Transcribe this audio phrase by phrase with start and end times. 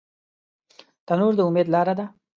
[1.07, 2.05] تنور د امید لاره ده